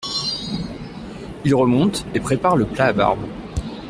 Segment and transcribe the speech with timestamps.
[1.45, 3.23] Il remonte et prépare le plat à barbe.